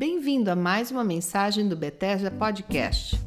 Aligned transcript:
Bem-vindo 0.00 0.50
a 0.50 0.56
mais 0.56 0.90
uma 0.90 1.04
mensagem 1.04 1.68
do 1.68 1.76
Bethesda 1.76 2.30
Podcast. 2.30 3.20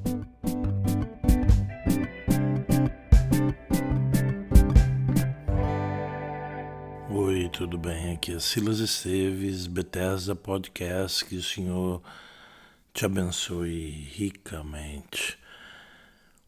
Oi, 7.11 7.47
tudo 7.49 7.77
bem? 7.77 8.13
Aqui 8.13 8.33
é 8.33 8.39
Silas 8.39 8.79
Esteves, 8.79 9.67
Bethesda 9.67 10.35
Podcast, 10.35 11.23
que 11.23 11.35
o 11.35 11.43
Senhor 11.43 12.01
te 12.91 13.05
abençoe 13.05 13.91
ricamente. 14.11 15.37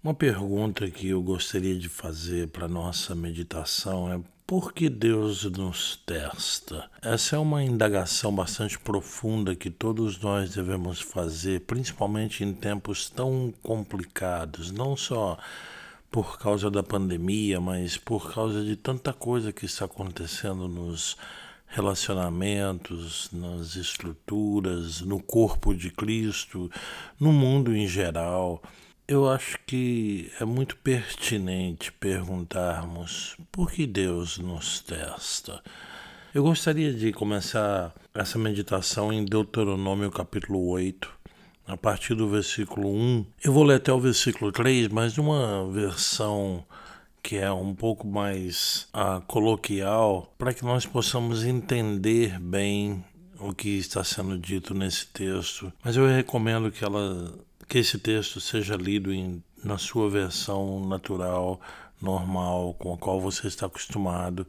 Uma 0.06 0.14
pergunta 0.14 0.88
que 0.88 1.10
eu 1.10 1.20
gostaria 1.20 1.76
de 1.76 1.90
fazer 1.90 2.50
para 2.50 2.68
nossa 2.68 3.16
meditação 3.16 4.14
é 4.14 4.22
por 4.46 4.72
que 4.72 4.88
Deus 4.88 5.46
nos 5.46 5.96
testa? 6.06 6.88
Essa 7.02 7.38
é 7.38 7.40
uma 7.40 7.64
indagação 7.64 8.32
bastante 8.32 8.78
profunda 8.78 9.56
que 9.56 9.72
todos 9.72 10.20
nós 10.20 10.54
devemos 10.54 11.02
fazer, 11.02 11.62
principalmente 11.62 12.44
em 12.44 12.54
tempos 12.54 13.10
tão 13.10 13.52
complicados, 13.64 14.70
não 14.70 14.96
só 14.96 15.40
por 16.12 16.38
causa 16.38 16.70
da 16.70 16.84
pandemia, 16.84 17.60
mas 17.60 17.98
por 17.98 18.32
causa 18.32 18.64
de 18.64 18.76
tanta 18.76 19.12
coisa 19.12 19.52
que 19.52 19.66
está 19.66 19.86
acontecendo 19.86 20.68
nos 20.68 21.18
relacionamentos, 21.66 23.32
nas 23.34 23.76
estruturas, 23.76 25.02
no 25.02 25.20
corpo 25.20 25.74
de 25.74 25.90
Cristo, 25.90 26.70
no 27.20 27.34
mundo 27.34 27.76
em 27.76 27.88
geral. 27.88 28.62
Eu 29.08 29.30
acho 29.30 29.60
que 29.68 30.32
é 30.42 30.46
muito 30.46 30.76
pertinente 30.78 31.92
perguntarmos 31.92 33.38
por 33.52 33.72
que 33.72 33.86
Deus 33.86 34.40
nos 34.40 34.80
testa. 34.80 35.62
Eu 36.34 36.42
gostaria 36.42 36.92
de 36.92 37.14
começar 37.14 37.94
essa 38.16 38.40
meditação 38.40 39.14
em 39.14 39.24
Deuteronômio 39.24 40.10
capítulo 40.10 40.68
8, 40.70 41.08
a 41.68 41.78
partir 41.78 42.16
do 42.16 42.28
versículo 42.28 42.90
1. 42.90 43.26
Eu 43.44 43.54
vou 43.54 43.64
ler 43.64 43.76
até 43.76 43.94
o 43.94 44.00
versículo 44.00 44.52
3, 44.52 44.88
mas 44.88 45.16
numa 45.16 45.72
versão 45.72 46.66
que 47.22 47.38
é 47.38 47.52
um 47.52 47.76
pouco 47.76 48.08
mais 48.08 48.88
uh, 48.92 49.22
coloquial, 49.28 50.34
para 50.36 50.52
que 50.52 50.66
nós 50.66 50.88
possamos 50.88 51.44
entender 51.44 52.40
bem 52.40 53.06
o 53.40 53.54
que 53.54 53.70
está 53.70 54.04
sendo 54.04 54.36
dito 54.40 54.74
nesse 54.74 55.06
texto. 55.08 55.72
Mas 55.84 55.96
eu 55.96 56.08
recomendo 56.08 56.72
que 56.72 56.84
ela 56.84 57.36
que 57.68 57.80
esse 57.80 57.98
texto 57.98 58.40
seja 58.40 58.76
lido 58.76 59.14
em, 59.14 59.44
na 59.64 59.78
sua 59.78 60.10
versão 60.10 60.88
natural, 60.88 61.60
normal, 62.02 62.74
com 62.76 62.94
a 62.94 62.98
qual 62.98 63.20
você 63.20 63.48
está 63.48 63.66
acostumado, 63.66 64.46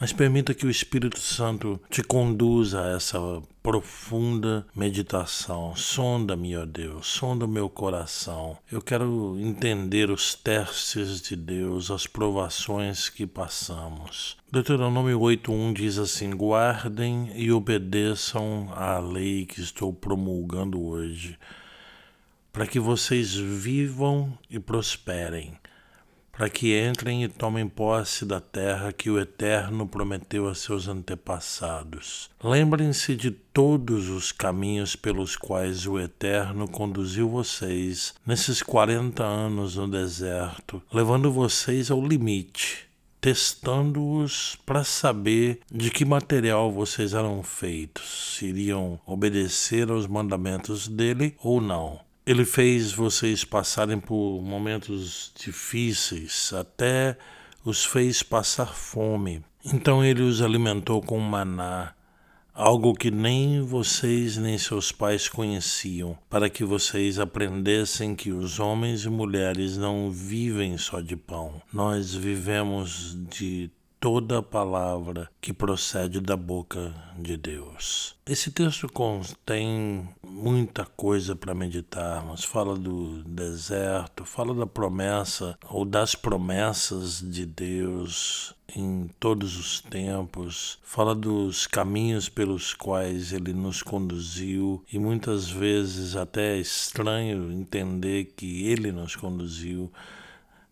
mas 0.00 0.12
permita 0.12 0.54
que 0.54 0.64
o 0.64 0.70
Espírito 0.70 1.18
Santo 1.18 1.80
te 1.90 2.04
conduza 2.04 2.80
a 2.80 2.94
essa 2.94 3.18
profunda 3.60 4.64
meditação. 4.74 5.74
Sonda-me, 5.74 6.56
ó 6.56 6.64
Deus, 6.64 7.08
sonda 7.08 7.46
o 7.46 7.48
meu 7.48 7.68
coração. 7.68 8.56
Eu 8.70 8.80
quero 8.80 9.36
entender 9.40 10.08
os 10.08 10.36
testes 10.36 11.20
de 11.20 11.34
Deus, 11.34 11.90
as 11.90 12.06
provações 12.06 13.08
que 13.08 13.26
passamos. 13.26 14.36
Deuteronômio 14.52 15.18
8.1 15.18 15.74
diz 15.74 15.98
assim: 15.98 16.30
Guardem 16.30 17.32
e 17.34 17.50
obedeçam 17.50 18.70
à 18.74 19.00
lei 19.00 19.46
que 19.46 19.60
estou 19.60 19.92
promulgando 19.92 20.80
hoje 20.80 21.36
para 22.52 22.66
que 22.66 22.80
vocês 22.80 23.34
vivam 23.34 24.36
e 24.50 24.58
prosperem, 24.58 25.52
para 26.32 26.48
que 26.48 26.78
entrem 26.78 27.24
e 27.24 27.28
tomem 27.28 27.68
posse 27.68 28.24
da 28.24 28.40
terra 28.40 28.92
que 28.92 29.10
o 29.10 29.18
Eterno 29.18 29.86
prometeu 29.86 30.48
a 30.48 30.54
seus 30.54 30.86
antepassados. 30.86 32.30
Lembrem-se 32.42 33.16
de 33.16 33.30
todos 33.30 34.08
os 34.08 34.30
caminhos 34.30 34.94
pelos 34.94 35.36
quais 35.36 35.86
o 35.86 35.98
Eterno 35.98 36.68
conduziu 36.68 37.28
vocês 37.28 38.14
nesses 38.26 38.62
quarenta 38.62 39.24
anos 39.24 39.76
no 39.76 39.88
deserto, 39.88 40.82
levando 40.92 41.32
vocês 41.32 41.90
ao 41.90 42.04
limite 42.04 42.88
testando-os 43.20 44.56
para 44.64 44.84
saber 44.84 45.60
de 45.70 45.90
que 45.90 46.04
material 46.04 46.70
vocês 46.70 47.14
eram 47.14 47.42
feitos, 47.42 48.36
se 48.36 48.46
iriam 48.46 48.98
obedecer 49.04 49.90
aos 49.90 50.06
mandamentos 50.06 50.86
dele 50.86 51.34
ou 51.42 51.60
não. 51.60 52.00
Ele 52.28 52.44
fez 52.44 52.92
vocês 52.92 53.42
passarem 53.42 53.98
por 53.98 54.42
momentos 54.42 55.32
difíceis, 55.34 56.52
até 56.52 57.16
os 57.64 57.86
fez 57.86 58.22
passar 58.22 58.74
fome. 58.74 59.42
Então 59.64 60.04
ele 60.04 60.20
os 60.20 60.42
alimentou 60.42 61.00
com 61.00 61.18
maná, 61.18 61.94
algo 62.52 62.92
que 62.92 63.10
nem 63.10 63.62
vocês 63.62 64.36
nem 64.36 64.58
seus 64.58 64.92
pais 64.92 65.26
conheciam, 65.26 66.18
para 66.28 66.50
que 66.50 66.64
vocês 66.64 67.18
aprendessem 67.18 68.14
que 68.14 68.30
os 68.30 68.60
homens 68.60 69.06
e 69.06 69.08
mulheres 69.08 69.78
não 69.78 70.10
vivem 70.10 70.76
só 70.76 71.00
de 71.00 71.16
pão. 71.16 71.62
Nós 71.72 72.14
vivemos 72.14 73.16
de 73.30 73.70
toda 74.00 74.42
palavra 74.42 75.28
que 75.40 75.52
procede 75.52 76.20
da 76.20 76.36
boca 76.36 76.94
de 77.18 77.36
Deus. 77.36 78.16
Esse 78.24 78.50
texto 78.50 78.88
contém 78.92 80.08
muita 80.22 80.84
coisa 80.84 81.34
para 81.34 81.54
meditarmos. 81.54 82.44
Fala 82.44 82.76
do 82.76 83.22
deserto, 83.24 84.24
fala 84.24 84.54
da 84.54 84.66
promessa 84.66 85.58
ou 85.68 85.84
das 85.84 86.14
promessas 86.14 87.20
de 87.20 87.44
Deus 87.44 88.54
em 88.76 89.08
todos 89.18 89.58
os 89.58 89.80
tempos, 89.80 90.78
fala 90.82 91.14
dos 91.14 91.66
caminhos 91.66 92.28
pelos 92.28 92.74
quais 92.74 93.32
ele 93.32 93.54
nos 93.54 93.82
conduziu 93.82 94.84
e 94.92 94.98
muitas 94.98 95.48
vezes 95.48 96.14
até 96.14 96.56
é 96.56 96.60
estranho 96.60 97.50
entender 97.50 98.26
que 98.36 98.68
ele 98.68 98.92
nos 98.92 99.16
conduziu 99.16 99.90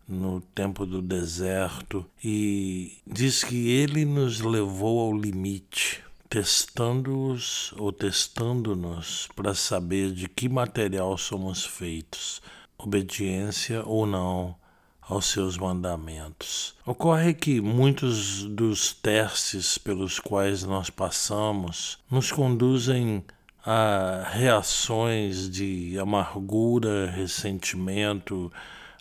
no 0.07 0.39
tempo 0.39 0.85
do 0.85 1.01
deserto 1.01 2.05
e 2.23 2.97
diz 3.05 3.43
que 3.43 3.69
ele 3.69 4.05
nos 4.05 4.39
levou 4.39 4.99
ao 5.01 5.17
limite, 5.17 6.03
testando-os 6.29 7.73
ou 7.77 7.91
testando-nos 7.91 9.27
para 9.35 9.53
saber 9.53 10.11
de 10.11 10.29
que 10.29 10.47
material 10.47 11.17
somos 11.17 11.65
feitos, 11.65 12.41
obediência 12.77 13.83
ou 13.85 14.05
não 14.05 14.55
aos 15.01 15.25
seus 15.25 15.57
mandamentos. 15.57 16.75
Ocorre 16.85 17.33
que 17.33 17.61
muitos 17.61 18.43
dos 18.43 18.93
testes 18.93 19.77
pelos 19.77 20.19
quais 20.19 20.63
nós 20.63 20.89
passamos 20.89 21.97
nos 22.11 22.31
conduzem 22.31 23.23
a 23.65 24.29
reações 24.31 25.49
de 25.49 25.97
amargura, 25.99 27.09
ressentimento, 27.09 28.51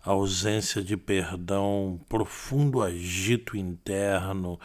ausência 0.07 0.83
de 0.83 0.97
perdão, 0.97 2.01
profundo 2.09 2.83
agito 2.83 3.57
interno, 3.57 4.59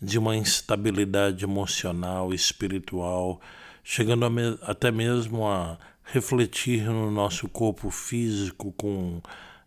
de 0.00 0.18
uma 0.18 0.36
instabilidade 0.36 1.44
emocional, 1.44 2.34
espiritual, 2.34 3.40
chegando 3.82 4.30
me 4.30 4.58
até 4.62 4.90
mesmo 4.90 5.48
a 5.48 5.78
refletir 6.04 6.84
no 6.84 7.10
nosso 7.10 7.48
corpo 7.48 7.90
físico 7.90 8.72
com 8.72 9.20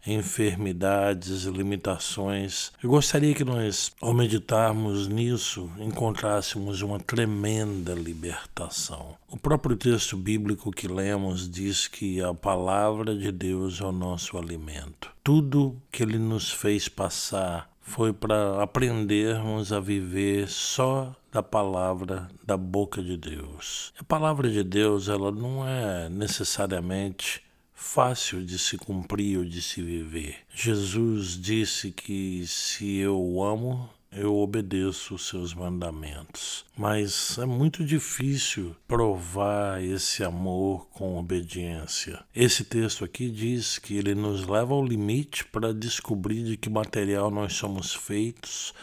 enfermidades, 0.05 1.43
limitações. 1.43 2.71
Eu 2.81 2.89
gostaria 2.89 3.33
que 3.33 3.43
nós, 3.43 3.91
ao 4.01 4.13
meditarmos 4.13 5.07
nisso, 5.07 5.69
encontrássemos 5.77 6.81
uma 6.81 6.99
tremenda 6.99 7.93
libertação. 7.93 9.15
O 9.27 9.37
próprio 9.37 9.75
texto 9.75 10.17
bíblico 10.17 10.71
que 10.71 10.87
lemos 10.87 11.49
diz 11.49 11.87
que 11.87 12.21
a 12.21 12.33
palavra 12.33 13.15
de 13.15 13.31
Deus 13.31 13.81
é 13.81 13.85
o 13.85 13.91
nosso 13.91 14.37
alimento. 14.37 15.11
Tudo 15.23 15.79
que 15.91 16.03
ele 16.03 16.17
nos 16.17 16.51
fez 16.51 16.87
passar 16.87 17.69
foi 17.81 18.13
para 18.13 18.61
aprendermos 18.61 19.73
a 19.73 19.79
viver 19.79 20.47
só 20.47 21.15
da 21.31 21.41
palavra 21.41 22.27
da 22.45 22.55
boca 22.55 23.01
de 23.01 23.17
Deus. 23.17 23.93
A 23.99 24.03
palavra 24.03 24.49
de 24.49 24.63
Deus, 24.63 25.07
ela 25.07 25.31
não 25.31 25.67
é 25.67 26.07
necessariamente 26.09 27.41
fácil 27.79 28.45
de 28.45 28.59
se 28.59 28.77
cumprir 28.77 29.39
ou 29.39 29.45
de 29.45 29.61
se 29.61 29.81
viver. 29.81 30.39
Jesus 30.53 31.39
disse 31.39 31.91
que 31.91 32.45
se 32.45 32.97
eu 32.97 33.17
o 33.17 33.41
amo, 33.41 33.89
eu 34.11 34.35
obedeço 34.37 35.15
os 35.15 35.27
seus 35.27 35.53
mandamentos. 35.53 36.65
Mas 36.77 37.37
é 37.37 37.45
muito 37.45 37.83
difícil 37.83 38.75
provar 38.85 39.81
esse 39.81 40.23
amor 40.23 40.87
com 40.89 41.17
obediência. 41.17 42.19
Esse 42.35 42.65
texto 42.65 43.05
aqui 43.05 43.29
diz 43.29 43.79
que 43.79 43.95
ele 43.95 44.13
nos 44.13 44.45
leva 44.45 44.73
ao 44.73 44.85
limite 44.85 45.45
para 45.45 45.73
descobrir 45.73 46.43
de 46.43 46.57
que 46.57 46.69
material 46.69 47.31
nós 47.31 47.53
somos 47.53 47.93
feitos, 47.93 48.73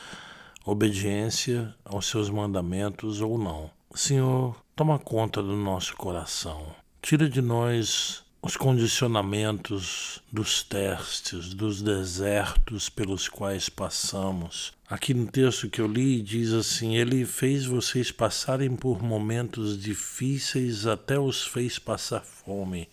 obediência 0.64 1.75
aos 1.84 2.06
seus 2.06 2.31
mandamentos 2.31 3.20
ou 3.20 3.37
não. 3.37 3.70
Senhor, 3.94 4.56
toma 4.75 4.99
conta 4.99 5.42
do 5.42 5.54
nosso 5.54 5.94
coração. 5.96 6.75
Tira 7.02 7.28
de 7.28 7.42
nós 7.42 8.25
os 8.46 8.56
condicionamentos 8.56 10.22
dos 10.32 10.62
testes, 10.62 11.52
dos 11.52 11.82
desertos 11.82 12.88
pelos 12.88 13.28
quais 13.28 13.69
passamos, 13.69 14.72
Aqui 14.88 15.12
no 15.12 15.26
texto 15.26 15.69
que 15.69 15.81
eu 15.81 15.88
li, 15.88 16.22
diz 16.22 16.52
assim: 16.52 16.94
Ele 16.94 17.25
fez 17.26 17.66
vocês 17.66 18.12
passarem 18.12 18.76
por 18.76 19.02
momentos 19.02 19.76
difíceis, 19.76 20.87
até 20.87 21.19
os 21.19 21.44
fez 21.44 21.76
passar 21.76 22.20
fome. 22.20 22.88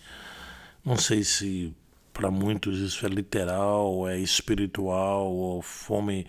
Não 0.84 0.98
sei 0.98 1.24
se 1.24 1.72
para 2.12 2.32
muitos 2.32 2.80
isso 2.80 3.06
é 3.06 3.10
literal, 3.10 4.10
é 4.10 4.18
espiritual, 4.18 5.32
ou 5.32 5.62
fome 5.62 6.26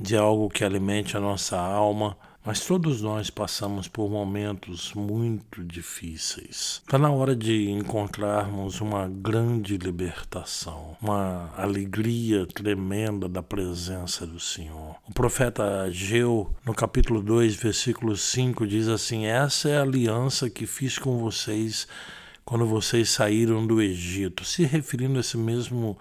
de 0.00 0.16
algo 0.16 0.50
que 0.50 0.64
alimente 0.64 1.16
a 1.16 1.20
nossa 1.20 1.56
alma. 1.56 2.16
Mas 2.46 2.60
todos 2.60 3.00
nós 3.00 3.30
passamos 3.30 3.88
por 3.88 4.10
momentos 4.10 4.92
muito 4.92 5.64
difíceis. 5.64 6.82
Está 6.84 6.98
na 6.98 7.10
hora 7.10 7.34
de 7.34 7.70
encontrarmos 7.70 8.82
uma 8.82 9.08
grande 9.08 9.78
libertação, 9.78 10.94
uma 11.00 11.50
alegria 11.56 12.46
tremenda 12.46 13.30
da 13.30 13.42
presença 13.42 14.26
do 14.26 14.38
Senhor. 14.38 14.94
O 15.08 15.12
profeta 15.14 15.84
Ageu, 15.84 16.54
no 16.66 16.74
capítulo 16.74 17.22
2, 17.22 17.54
versículo 17.56 18.14
5, 18.14 18.66
diz 18.66 18.88
assim: 18.88 19.24
Essa 19.24 19.70
é 19.70 19.78
a 19.78 19.82
aliança 19.82 20.50
que 20.50 20.66
fiz 20.66 20.98
com 20.98 21.16
vocês 21.16 21.88
quando 22.44 22.66
vocês 22.66 23.08
saíram 23.08 23.66
do 23.66 23.80
Egito, 23.80 24.44
se 24.44 24.64
referindo 24.64 25.16
a 25.16 25.20
esse 25.20 25.38
mesmo 25.38 25.96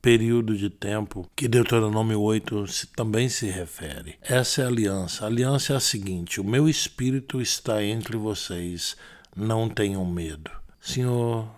período 0.00 0.56
de 0.56 0.70
tempo 0.70 1.30
que 1.36 1.48
Deuteronômio 1.48 2.20
8 2.20 2.64
também 2.96 3.28
se 3.28 3.46
refere. 3.46 4.16
Essa 4.22 4.62
é 4.62 4.64
a 4.64 4.68
aliança. 4.68 5.24
A 5.24 5.28
aliança 5.28 5.72
é 5.72 5.76
a 5.76 5.80
seguinte: 5.80 6.40
o 6.40 6.44
meu 6.44 6.68
espírito 6.68 7.40
está 7.40 7.82
entre 7.82 8.16
vocês, 8.16 8.96
não 9.36 9.68
tenham 9.68 10.04
medo. 10.04 10.50
Senhor, 10.80 11.48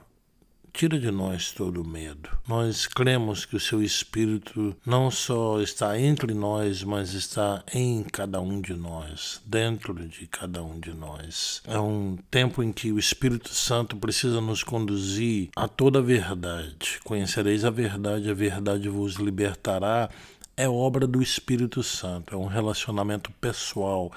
tira 0.72 0.98
de 0.98 1.10
nós 1.10 1.52
todo 1.52 1.82
o 1.82 1.86
medo. 1.86 2.28
Nós 2.48 2.86
cremos 2.86 3.44
que 3.44 3.54
o 3.54 3.60
seu 3.60 3.82
Espírito 3.82 4.74
não 4.84 5.10
só 5.10 5.60
está 5.60 5.98
entre 6.00 6.32
nós, 6.32 6.82
mas 6.82 7.12
está 7.12 7.62
em 7.72 8.02
cada 8.02 8.40
um 8.40 8.60
de 8.60 8.74
nós, 8.74 9.40
dentro 9.44 9.94
de 10.08 10.26
cada 10.26 10.62
um 10.62 10.80
de 10.80 10.92
nós. 10.94 11.62
É 11.66 11.78
um 11.78 12.16
tempo 12.30 12.62
em 12.62 12.72
que 12.72 12.90
o 12.90 12.98
Espírito 12.98 13.50
Santo 13.50 13.96
precisa 13.96 14.40
nos 14.40 14.64
conduzir 14.64 15.50
a 15.54 15.68
toda 15.68 15.98
a 15.98 16.02
verdade. 16.02 16.98
Conhecereis 17.04 17.64
a 17.64 17.70
verdade, 17.70 18.30
a 18.30 18.34
verdade 18.34 18.88
vos 18.88 19.16
libertará. 19.16 20.08
É 20.56 20.68
obra 20.68 21.06
do 21.06 21.22
Espírito 21.22 21.82
Santo, 21.82 22.34
é 22.34 22.38
um 22.38 22.46
relacionamento 22.46 23.30
pessoal 23.40 24.12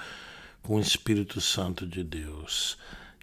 com 0.62 0.76
o 0.76 0.80
Espírito 0.80 1.40
Santo 1.40 1.86
de 1.86 2.02
Deus. 2.02 2.76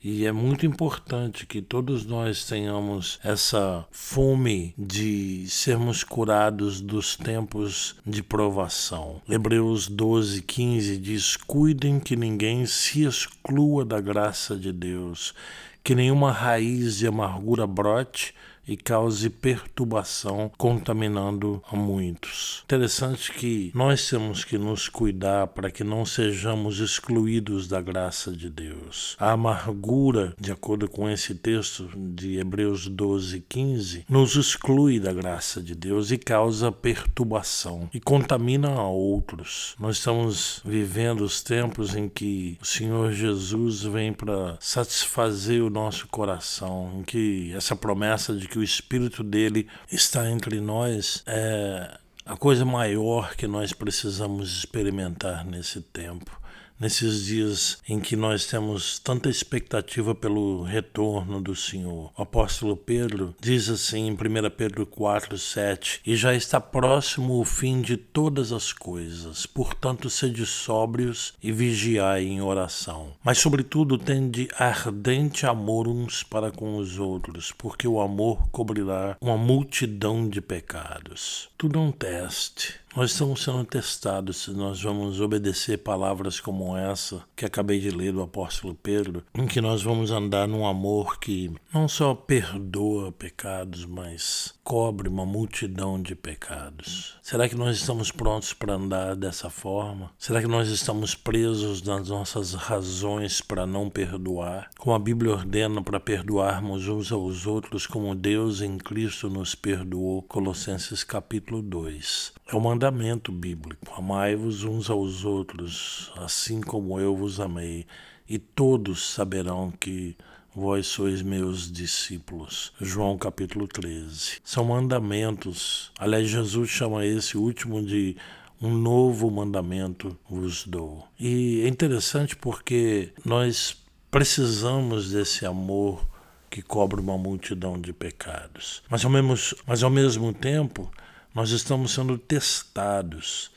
E 0.03 0.25
é 0.25 0.33
muito 0.33 0.65
importante 0.65 1.45
que 1.45 1.61
todos 1.61 2.05
nós 2.05 2.43
tenhamos 2.43 3.17
essa 3.23 3.85
fome 3.89 4.75
de 4.77 5.45
sermos 5.47 6.03
curados 6.03 6.81
dos 6.81 7.15
tempos 7.15 7.95
de 8.05 8.21
provação. 8.21 9.21
Hebreus 9.29 9.87
12, 9.87 10.41
15 10.41 10.97
diz: 10.97 11.37
Cuidem 11.37 12.01
que 12.01 12.17
ninguém 12.17 12.65
se 12.65 13.05
exclua 13.05 13.85
da 13.85 14.01
graça 14.01 14.57
de 14.57 14.73
Deus, 14.73 15.33
que 15.81 15.95
nenhuma 15.95 16.33
raiz 16.33 16.97
de 16.97 17.07
amargura 17.07 17.65
brote 17.65 18.35
e 18.67 18.77
cause 18.77 19.29
perturbação, 19.29 20.51
contaminando 20.57 21.61
a 21.69 21.75
muitos. 21.75 22.63
Interessante 22.65 23.31
que 23.31 23.71
nós 23.73 24.09
temos 24.09 24.43
que 24.43 24.57
nos 24.57 24.87
cuidar 24.87 25.47
para 25.47 25.69
que 25.69 25.83
não 25.83 26.05
sejamos 26.05 26.79
excluídos 26.79 27.67
da 27.67 27.81
graça 27.81 28.31
de 28.31 28.49
Deus. 28.49 29.15
A 29.19 29.31
amargura, 29.31 30.33
de 30.39 30.51
acordo 30.51 30.89
com 30.89 31.09
esse 31.09 31.35
texto 31.35 31.89
de 31.95 32.37
Hebreus 32.37 32.87
12, 32.87 33.41
15, 33.47 34.05
nos 34.09 34.35
exclui 34.35 34.99
da 34.99 35.11
graça 35.11 35.61
de 35.61 35.75
Deus 35.75 36.11
e 36.11 36.17
causa 36.17 36.71
perturbação 36.71 37.89
e 37.93 37.99
contamina 37.99 38.69
a 38.69 38.87
outros. 38.87 39.75
Nós 39.79 39.97
estamos 39.97 40.61
vivendo 40.63 41.21
os 41.21 41.41
tempos 41.41 41.95
em 41.95 42.07
que 42.07 42.57
o 42.61 42.65
Senhor 42.65 43.11
Jesus 43.11 43.83
vem 43.83 44.13
para 44.13 44.57
satisfazer 44.59 45.61
o 45.63 45.69
nosso 45.69 46.07
coração, 46.07 46.91
em 46.99 47.03
que 47.03 47.51
essa 47.53 47.75
promessa 47.75 48.33
de 48.33 48.47
que 48.53 48.59
o 48.59 48.63
Espírito 48.63 49.23
dele 49.23 49.67
está 49.91 50.29
entre 50.29 50.61
nós 50.61 51.23
é 51.25 51.97
a 52.23 52.37
coisa 52.37 52.63
maior 52.63 53.35
que 53.35 53.47
nós 53.47 53.73
precisamos 53.73 54.59
experimentar 54.59 55.43
nesse 55.43 55.81
tempo 55.81 56.39
nesses 56.83 57.23
dias 57.23 57.77
em 57.87 57.97
que 57.97 58.13
nós 58.13 58.45
temos 58.45 58.99
tanta 58.99 59.29
expectativa 59.29 60.13
pelo 60.13 60.63
retorno 60.63 61.41
do 61.41 61.55
Senhor. 61.55 62.11
O 62.17 62.21
apóstolo 62.21 62.75
Pedro 62.75 63.33
diz 63.39 63.69
assim 63.69 64.07
em 64.07 64.11
1 64.11 64.17
Pedro 64.57 64.85
4, 64.85 65.37
7: 65.37 66.01
E 66.05 66.13
já 66.17 66.35
está 66.35 66.59
próximo 66.59 67.39
o 67.39 67.45
fim 67.45 67.81
de 67.81 67.95
todas 67.95 68.51
as 68.51 68.73
coisas, 68.73 69.45
portanto, 69.45 70.09
sede 70.09 70.45
sóbrios 70.45 71.33
e 71.41 71.53
vigiai 71.53 72.25
em 72.25 72.41
oração. 72.41 73.13
Mas, 73.23 73.37
sobretudo, 73.37 73.97
tende 73.97 74.49
ardente 74.57 75.45
amor 75.45 75.87
uns 75.87 76.21
para 76.21 76.51
com 76.51 76.75
os 76.75 76.99
outros, 76.99 77.53
porque 77.57 77.87
o 77.87 78.01
amor 78.01 78.49
cobrirá 78.51 79.15
uma 79.21 79.37
multidão 79.37 80.27
de 80.27 80.41
pecados. 80.41 81.47
Tudo 81.57 81.79
é 81.79 81.81
um 81.81 81.93
teste 81.93 82.82
nós 82.95 83.11
estamos 83.11 83.41
sendo 83.43 83.65
testados 83.65 84.37
se 84.37 84.51
nós 84.51 84.79
vamos 84.83 85.19
obedecer 85.19 85.79
palavras 85.79 86.39
como 86.39 86.77
essa 86.77 87.23
que 87.35 87.43
acabei 87.43 87.79
de 87.79 87.89
ler 87.89 88.13
do 88.13 88.21
apóstolo 88.21 88.75
Pedro, 88.75 89.23
em 89.33 89.47
que 89.47 89.59
nós 89.59 89.81
vamos 89.81 90.11
andar 90.11 90.47
num 90.47 90.67
amor 90.67 91.19
que 91.19 91.51
não 91.73 91.87
só 91.87 92.13
perdoa 92.13 93.11
pecados, 93.11 93.83
mas 93.83 94.53
cobre 94.63 95.09
uma 95.09 95.25
multidão 95.25 95.99
de 95.99 96.13
pecados. 96.15 97.17
Será 97.23 97.49
que 97.49 97.55
nós 97.55 97.77
estamos 97.77 98.11
prontos 98.11 98.53
para 98.53 98.75
andar 98.75 99.15
dessa 99.15 99.49
forma? 99.49 100.11
Será 100.19 100.39
que 100.39 100.47
nós 100.47 100.69
estamos 100.69 101.15
presos 101.15 101.81
nas 101.81 102.09
nossas 102.09 102.53
razões 102.53 103.41
para 103.41 103.65
não 103.65 103.89
perdoar? 103.89 104.69
Como 104.77 104.95
a 104.95 104.99
Bíblia 104.99 105.33
ordena 105.33 105.81
para 105.81 105.99
perdoarmos 105.99 106.87
uns 106.87 107.11
aos 107.11 107.47
outros 107.47 107.87
como 107.87 108.13
Deus 108.13 108.61
em 108.61 108.77
Cristo 108.77 109.29
nos 109.29 109.55
perdoou, 109.55 110.21
Colossenses 110.21 111.03
capítulo 111.03 111.61
2. 111.63 112.33
É 112.47 112.55
o 112.55 112.61
mandamento 112.61 113.31
bíblico: 113.31 113.93
amai-vos 113.95 114.63
uns 114.63 114.89
aos 114.89 115.23
outros, 115.25 116.11
assim 116.17 116.61
como 116.61 116.99
eu 116.99 117.15
vos 117.15 117.39
amei, 117.39 117.85
e 118.27 118.37
todos 118.37 119.13
saberão 119.13 119.71
que 119.71 120.15
vós 120.55 120.87
sois 120.87 121.21
meus 121.21 121.71
discípulos. 121.71 122.73
João 122.79 123.17
capítulo 123.17 123.67
13. 123.67 124.39
São 124.43 124.65
mandamentos. 124.65 125.91
Aliás, 125.97 126.27
Jesus 126.27 126.69
chama 126.69 127.05
esse 127.05 127.37
último 127.37 127.81
de 127.81 128.15
um 128.61 128.73
novo 128.73 129.29
mandamento 129.29 130.17
vos 130.29 130.65
dou. 130.65 131.07
E 131.19 131.61
é 131.65 131.67
interessante 131.67 132.35
porque 132.35 133.11
nós 133.25 133.75
precisamos 134.11 135.11
desse 135.11 135.45
amor 135.45 136.07
que 136.49 136.61
cobre 136.61 137.01
uma 137.01 137.17
multidão 137.17 137.81
de 137.81 137.91
pecados. 137.91 138.83
Mas 138.89 139.03
ao 139.03 139.09
mesmo, 139.09 139.35
mas 139.65 139.81
ao 139.81 139.89
mesmo 139.89 140.31
tempo, 140.31 140.91
nós 141.33 141.49
estamos 141.49 141.93
sendo 141.93 142.17
testados. 142.17 143.51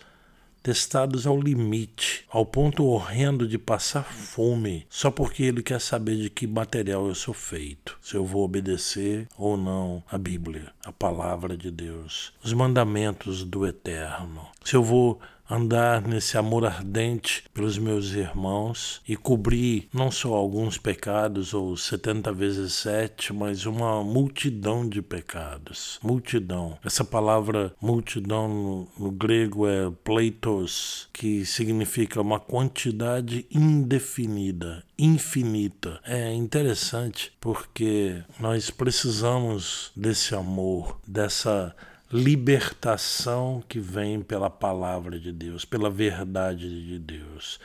Testados 0.62 1.28
ao 1.28 1.40
limite, 1.40 2.24
ao 2.28 2.44
ponto 2.44 2.84
horrendo 2.86 3.46
de 3.46 3.56
passar 3.56 4.02
fome, 4.02 4.84
só 4.90 5.12
porque 5.12 5.44
ele 5.44 5.62
quer 5.62 5.80
saber 5.80 6.16
de 6.16 6.28
que 6.28 6.44
material 6.44 7.06
eu 7.06 7.14
sou 7.14 7.32
feito, 7.32 7.96
se 8.02 8.16
eu 8.16 8.24
vou 8.24 8.42
obedecer 8.42 9.28
ou 9.38 9.56
não 9.56 10.02
a 10.10 10.18
Bíblia, 10.18 10.72
a 10.84 10.90
palavra 10.90 11.56
de 11.56 11.70
Deus, 11.70 12.32
os 12.42 12.52
mandamentos 12.52 13.44
do 13.44 13.64
Eterno, 13.64 14.44
se 14.64 14.74
eu 14.74 14.82
vou 14.82 15.20
andar 15.48 16.02
nesse 16.02 16.36
amor 16.36 16.64
ardente 16.64 17.44
pelos 17.52 17.78
meus 17.78 18.12
irmãos 18.12 19.00
e 19.06 19.16
cobrir 19.16 19.88
não 19.92 20.10
só 20.10 20.34
alguns 20.34 20.78
pecados 20.78 21.54
ou 21.54 21.76
70 21.76 22.32
vezes 22.32 22.74
7, 22.74 23.32
mas 23.32 23.66
uma 23.66 24.02
multidão 24.02 24.88
de 24.88 25.00
pecados. 25.00 25.98
Multidão. 26.02 26.78
Essa 26.84 27.04
palavra 27.04 27.74
multidão 27.80 28.48
no, 28.48 28.88
no 28.98 29.10
grego 29.10 29.66
é 29.66 29.90
pleitos, 30.04 31.08
que 31.12 31.44
significa 31.44 32.20
uma 32.20 32.40
quantidade 32.40 33.46
indefinida, 33.50 34.84
infinita. 34.98 36.00
É 36.04 36.32
interessante 36.32 37.32
porque 37.40 38.22
nós 38.38 38.70
precisamos 38.70 39.92
desse 39.96 40.34
amor, 40.34 40.98
dessa 41.06 41.74
libertação 42.12 43.62
que 43.68 43.80
vem 43.80 44.20
pela 44.20 44.48
palavra 44.48 45.18
de 45.18 45.32
Deus, 45.32 45.64
pela 45.64 45.90
verdade 45.90 46.86
de 46.86 46.98
Deus. 46.98 47.58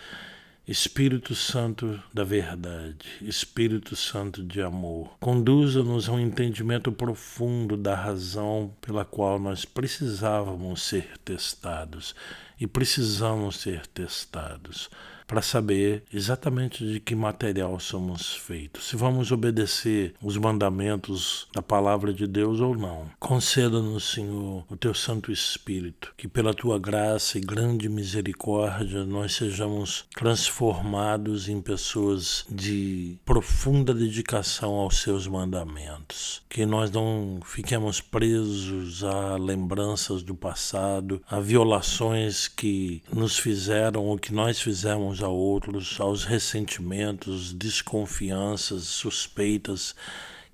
Espírito 0.68 1.34
Santo 1.34 2.02
da 2.14 2.24
verdade, 2.24 3.08
Espírito 3.22 3.96
Santo 3.96 4.44
de 4.44 4.62
amor, 4.62 5.18
conduza-nos 5.20 6.08
a 6.08 6.14
um 6.14 6.20
entendimento 6.20 6.92
profundo 6.92 7.76
da 7.76 7.96
razão 7.96 8.74
pela 8.80 9.04
qual 9.04 9.40
nós 9.40 9.66
precisávamos 9.66 10.84
ser 10.84 11.18
testados 11.26 12.16
e 12.60 12.68
precisamos 12.68 13.58
ser 13.58 13.88
testados 13.88 14.90
para 15.32 15.42
saber 15.42 16.04
exatamente 16.14 16.86
de 16.86 17.00
que 17.00 17.16
material 17.16 17.80
somos 17.80 18.36
feitos, 18.36 18.90
se 18.90 18.98
vamos 18.98 19.32
obedecer 19.32 20.14
os 20.22 20.36
mandamentos 20.36 21.48
da 21.56 21.62
palavra 21.62 22.14
de 22.14 22.28
Deus 22.28 22.60
ou 22.60 22.76
não. 22.76 23.10
Conceda-nos, 23.18 24.12
Senhor, 24.12 24.66
o 24.70 24.76
teu 24.76 24.94
Santo 24.94 25.32
Espírito, 25.32 26.14
que 26.18 26.28
pela 26.28 26.54
tua 26.54 26.78
graça 26.78 27.38
e 27.38 27.42
grande 27.42 27.88
misericórdia 27.88 29.06
nós 29.06 29.34
sejamos 29.34 30.04
transformados 30.14 31.48
em 31.48 31.62
pessoas 31.62 32.46
de 32.52 33.18
profunda 33.24 33.94
dedicação 33.94 34.74
aos 34.74 34.98
seus 34.98 35.28
mandamentos, 35.28 36.42
que 36.50 36.66
nós 36.66 36.92
não 36.92 37.40
fiquemos 37.46 38.02
presos 38.02 39.02
a 39.02 39.38
lembranças 39.38 40.24
do 40.24 40.36
passado, 40.36 41.22
a 41.26 41.40
violações 41.40 42.50
que 42.50 43.02
nos 43.14 43.40
fizeram 43.40 44.04
ou 44.04 44.18
que 44.18 44.34
nós 44.34 44.60
fizemos 44.60 45.21
a 45.24 45.28
outros, 45.28 46.00
aos 46.00 46.24
ressentimentos, 46.24 47.54
desconfianças, 47.54 48.84
suspeitas, 48.84 49.96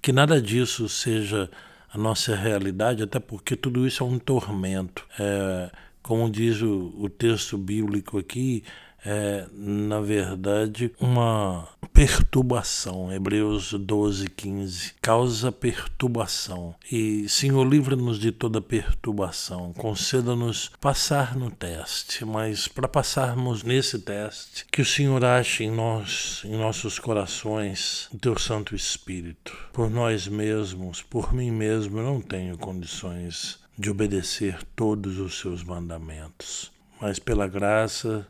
que 0.02 0.12
nada 0.12 0.42
disso 0.42 0.88
seja 0.88 1.50
a 1.92 1.98
nossa 1.98 2.36
realidade, 2.36 3.04
até 3.04 3.20
porque 3.20 3.56
tudo 3.56 3.88
isso 3.88 4.04
é 4.04 4.06
um 4.06 4.20
tormento. 4.20 5.06
É, 5.20 5.72
como 6.08 6.32
diz 6.32 6.62
o, 6.62 6.94
o 6.98 7.10
texto 7.10 7.58
bíblico 7.58 8.18
aqui, 8.18 8.64
é, 9.06 9.46
na 9.54 10.00
verdade, 10.00 10.90
uma 11.02 11.68
perturbação. 11.92 13.12
Hebreus 13.12 13.74
12, 13.74 14.30
15. 14.30 14.94
Causa 15.02 15.52
perturbação. 15.52 16.74
E, 16.90 17.28
Senhor, 17.28 17.68
livra-nos 17.68 18.20
de 18.20 18.32
toda 18.32 18.62
perturbação. 18.62 19.74
Conceda-nos 19.74 20.72
passar 20.80 21.36
no 21.36 21.52
teste. 21.52 22.24
Mas, 22.24 22.70
para 22.70 22.88
passarmos 22.88 23.64
nesse 23.64 24.00
teste, 24.00 24.66
que 24.72 24.82
o 24.82 24.86
Senhor 24.86 25.26
ache 25.26 25.66
em 25.66 25.72
nós, 25.72 26.42
em 26.46 26.56
nossos 26.56 27.00
corações, 27.00 28.08
o 28.14 28.18
teu 28.18 28.40
Santo 28.40 28.74
Espírito. 28.74 29.54
Por 29.74 29.90
nós 29.90 30.26
mesmos, 30.26 31.02
por 31.02 31.34
mim 31.34 31.52
mesmo, 31.52 32.00
eu 32.00 32.04
não 32.06 32.22
tenho 32.22 32.58
condições 32.58 33.60
de 33.78 33.92
obedecer 33.92 34.58
todos 34.76 35.20
os 35.20 35.40
seus 35.40 35.64
mandamentos. 35.64 36.72
Mas, 37.00 37.20
pela 37.20 37.48
graça 37.48 38.28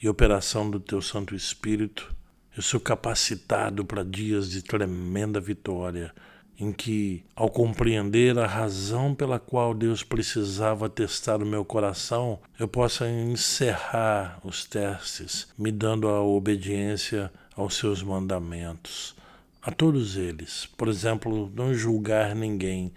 e 0.00 0.08
operação 0.08 0.70
do 0.70 0.80
teu 0.80 1.02
Santo 1.02 1.34
Espírito, 1.34 2.14
eu 2.56 2.62
sou 2.62 2.80
capacitado 2.80 3.84
para 3.84 4.02
dias 4.02 4.50
de 4.50 4.62
tremenda 4.62 5.40
vitória, 5.40 6.14
em 6.58 6.72
que, 6.72 7.22
ao 7.36 7.50
compreender 7.50 8.38
a 8.38 8.46
razão 8.46 9.14
pela 9.14 9.38
qual 9.38 9.74
Deus 9.74 10.02
precisava 10.02 10.88
testar 10.88 11.42
o 11.42 11.46
meu 11.46 11.64
coração, 11.64 12.40
eu 12.58 12.66
possa 12.66 13.08
encerrar 13.08 14.40
os 14.42 14.64
testes, 14.64 15.48
me 15.56 15.70
dando 15.70 16.08
a 16.08 16.22
obediência 16.22 17.30
aos 17.54 17.76
seus 17.76 18.02
mandamentos, 18.02 19.14
a 19.62 19.70
todos 19.70 20.16
eles. 20.16 20.66
Por 20.76 20.88
exemplo, 20.88 21.52
não 21.54 21.74
julgar 21.74 22.34
ninguém, 22.34 22.92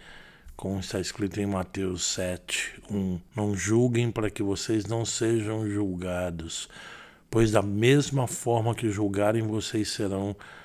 como 0.61 0.79
está 0.79 0.99
escrito 0.99 1.41
em 1.41 1.47
Mateus 1.47 2.05
7, 2.13 2.83
1. 2.87 3.19
Não 3.35 3.55
julguem 3.55 4.11
para 4.11 4.29
que 4.29 4.43
vocês 4.43 4.85
não 4.85 5.03
sejam 5.03 5.67
julgados, 5.67 6.69
pois 7.31 7.49
da 7.49 7.63
mesma 7.63 8.27
forma 8.27 8.75
que 8.75 8.87
julgarem, 8.91 9.41
vocês 9.41 9.89
serão 9.89 10.35
julgados. 10.35 10.60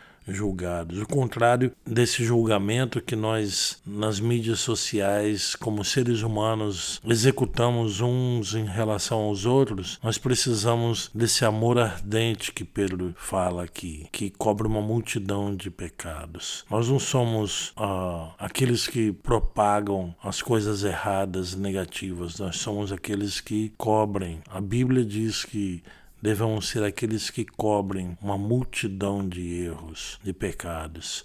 O 1.02 1.06
contrário 1.06 1.73
desse 1.87 2.25
julgamento 2.25 3.00
que 3.00 3.14
nós, 3.14 3.80
nas 3.87 4.18
mídias 4.18 4.59
sociais, 4.59 5.54
como 5.54 5.85
seres 5.85 6.23
humanos, 6.23 7.00
executamos 7.06 8.00
uns 8.00 8.54
em 8.54 8.64
relação 8.64 9.21
aos 9.21 9.47
outros, 9.47 10.00
nós 10.02 10.18
precisamos 10.18 11.11
desse 11.14 11.45
amor 11.45 11.78
ardente 11.78 12.52
que 12.52 12.64
Pedro 12.64 13.14
fala 13.16 13.62
aqui, 13.62 14.09
que 14.11 14.28
cobre 14.30 14.66
uma 14.66 14.80
multidão 14.80 15.54
de 15.54 15.71
pecados. 15.71 16.64
Nós 16.68 16.88
não 16.88 16.99
somos 16.99 17.73
ah, 17.76 18.35
aqueles 18.38 18.88
que 18.88 19.12
propagam 19.12 20.12
as 20.23 20.42
coisas 20.42 20.83
erradas, 20.83 21.54
negativas, 21.54 22.38
nós 22.40 22.56
somos 22.56 22.90
aqueles 22.90 23.40
que 23.40 23.73
cobrem. 23.78 24.40
A 24.50 24.61
Bíblia 24.61 25.04
diz 25.04 25.45
que 25.45 25.83
devemos 26.20 26.68
ser 26.68 26.82
aqueles 26.82 27.30
que 27.30 27.44
cobrem 27.44 28.16
uma 28.20 28.38
multidão 28.38 29.26
de 29.26 29.62
erros, 29.64 30.18
de 30.23 30.32
pecados. 30.32 31.25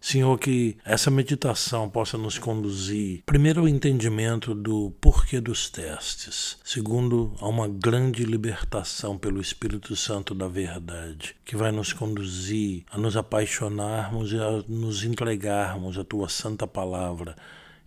Senhor, 0.00 0.38
que 0.38 0.78
essa 0.82 1.10
meditação 1.10 1.90
possa 1.90 2.16
nos 2.16 2.38
conduzir, 2.38 3.22
primeiro, 3.26 3.60
ao 3.60 3.68
entendimento 3.68 4.54
do 4.54 4.90
porquê 4.98 5.42
dos 5.42 5.68
testes, 5.68 6.56
segundo, 6.64 7.34
a 7.38 7.46
uma 7.46 7.68
grande 7.68 8.24
libertação 8.24 9.18
pelo 9.18 9.42
Espírito 9.42 9.94
Santo 9.94 10.34
da 10.34 10.48
verdade, 10.48 11.36
que 11.44 11.54
vai 11.54 11.70
nos 11.70 11.92
conduzir 11.92 12.84
a 12.90 12.96
nos 12.96 13.14
apaixonarmos 13.14 14.32
e 14.32 14.36
a 14.36 14.64
nos 14.66 15.04
entregarmos 15.04 15.98
à 15.98 16.04
tua 16.04 16.30
santa 16.30 16.66
palavra 16.66 17.36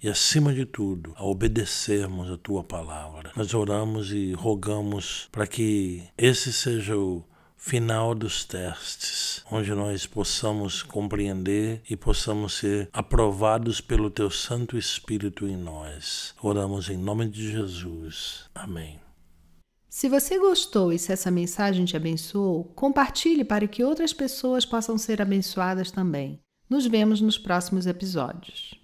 e, 0.04 0.10
acima 0.10 0.54
de 0.54 0.66
tudo, 0.66 1.14
a 1.16 1.24
obedecermos 1.24 2.30
a 2.30 2.38
tua 2.38 2.62
palavra. 2.62 3.32
Nós 3.38 3.54
oramos 3.54 4.12
e 4.12 4.34
rogamos 4.34 5.30
para 5.32 5.48
que 5.48 6.04
esse 6.18 6.52
seja 6.52 6.98
o 6.98 7.24
final 7.56 8.14
dos 8.14 8.44
testes, 8.44 9.42
onde 9.50 9.74
nós 9.74 10.06
possamos 10.06 10.84
compreender 10.84 11.82
e 11.90 11.96
possamos 11.96 12.56
ser 12.56 12.90
aprovados 12.92 13.80
pelo 13.80 14.10
teu 14.10 14.30
Santo 14.30 14.78
Espírito 14.78 15.48
em 15.48 15.56
nós. 15.56 16.36
Oramos 16.42 16.90
em 16.90 16.98
nome 16.98 17.30
de 17.30 17.50
Jesus. 17.50 18.50
Amém. 18.54 19.00
Se 19.90 20.10
você 20.10 20.38
gostou 20.38 20.92
e 20.92 21.00
se 21.00 21.14
essa 21.14 21.32
mensagem 21.32 21.86
te 21.86 21.96
abençoou, 21.96 22.66
compartilhe 22.76 23.46
para 23.46 23.68
que 23.68 23.84
outras 23.84 24.12
pessoas 24.12 24.66
possam 24.66 24.98
ser 24.98 25.22
abençoadas 25.22 25.90
também. 25.90 26.40
Nos 26.70 26.86
vemos 26.86 27.22
nos 27.22 27.38
próximos 27.38 27.88
episódios. 27.88 28.83